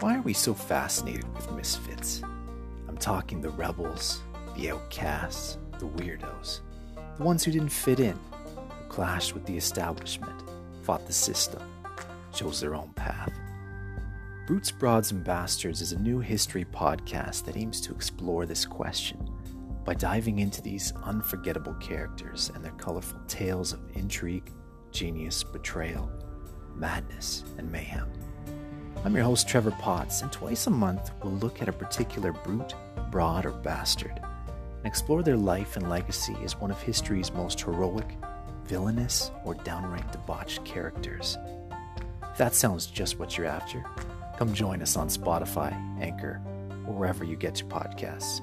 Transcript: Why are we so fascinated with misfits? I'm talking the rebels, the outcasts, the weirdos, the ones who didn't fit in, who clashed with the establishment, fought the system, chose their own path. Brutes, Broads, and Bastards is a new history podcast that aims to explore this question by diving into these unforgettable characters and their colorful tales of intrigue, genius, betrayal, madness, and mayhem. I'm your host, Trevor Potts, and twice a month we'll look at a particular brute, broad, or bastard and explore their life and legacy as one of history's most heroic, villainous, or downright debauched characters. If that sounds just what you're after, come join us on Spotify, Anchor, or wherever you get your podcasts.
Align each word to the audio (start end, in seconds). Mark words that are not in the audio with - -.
Why 0.00 0.16
are 0.16 0.22
we 0.22 0.32
so 0.32 0.54
fascinated 0.54 1.26
with 1.34 1.50
misfits? 1.50 2.22
I'm 2.86 2.96
talking 2.98 3.40
the 3.40 3.50
rebels, 3.50 4.22
the 4.56 4.70
outcasts, 4.70 5.58
the 5.80 5.86
weirdos, 5.86 6.60
the 7.16 7.24
ones 7.24 7.42
who 7.42 7.50
didn't 7.50 7.70
fit 7.70 7.98
in, 7.98 8.16
who 8.32 8.88
clashed 8.88 9.34
with 9.34 9.44
the 9.44 9.56
establishment, 9.56 10.40
fought 10.82 11.04
the 11.04 11.12
system, 11.12 11.60
chose 12.32 12.60
their 12.60 12.76
own 12.76 12.90
path. 12.90 13.32
Brutes, 14.46 14.70
Broads, 14.70 15.10
and 15.10 15.24
Bastards 15.24 15.82
is 15.82 15.90
a 15.90 15.98
new 15.98 16.20
history 16.20 16.64
podcast 16.64 17.44
that 17.46 17.56
aims 17.56 17.80
to 17.80 17.92
explore 17.92 18.46
this 18.46 18.64
question 18.64 19.28
by 19.84 19.94
diving 19.94 20.38
into 20.38 20.62
these 20.62 20.92
unforgettable 21.02 21.74
characters 21.74 22.52
and 22.54 22.64
their 22.64 22.70
colorful 22.72 23.18
tales 23.26 23.72
of 23.72 23.80
intrigue, 23.96 24.52
genius, 24.92 25.42
betrayal, 25.42 26.08
madness, 26.76 27.42
and 27.58 27.68
mayhem. 27.72 28.08
I'm 29.04 29.14
your 29.14 29.24
host, 29.24 29.48
Trevor 29.48 29.70
Potts, 29.70 30.22
and 30.22 30.32
twice 30.32 30.66
a 30.66 30.70
month 30.70 31.12
we'll 31.22 31.32
look 31.34 31.62
at 31.62 31.68
a 31.68 31.72
particular 31.72 32.32
brute, 32.32 32.74
broad, 33.10 33.46
or 33.46 33.52
bastard 33.52 34.20
and 34.78 34.86
explore 34.86 35.22
their 35.22 35.36
life 35.36 35.76
and 35.76 35.88
legacy 35.88 36.36
as 36.44 36.56
one 36.56 36.70
of 36.70 36.80
history's 36.82 37.32
most 37.32 37.60
heroic, 37.60 38.06
villainous, 38.64 39.30
or 39.44 39.54
downright 39.54 40.10
debauched 40.12 40.64
characters. 40.64 41.38
If 42.22 42.38
that 42.38 42.54
sounds 42.54 42.86
just 42.86 43.18
what 43.18 43.38
you're 43.38 43.46
after, 43.46 43.84
come 44.36 44.52
join 44.52 44.82
us 44.82 44.96
on 44.96 45.08
Spotify, 45.08 45.72
Anchor, 46.00 46.40
or 46.86 46.94
wherever 46.94 47.24
you 47.24 47.36
get 47.36 47.60
your 47.60 47.68
podcasts. 47.68 48.40